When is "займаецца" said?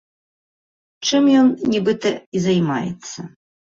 2.47-3.19